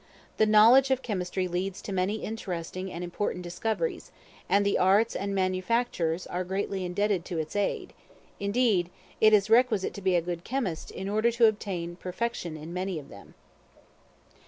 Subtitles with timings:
[0.37, 4.11] The knowledge of Chemistry leads to many interesting and important discoveries,
[4.49, 7.93] and the arts and manufactures are greatly indebted to its aid;
[8.39, 12.57] indeed, it is requisite to be a good chemist, in order to attain to perfection
[12.57, 13.35] in many of them.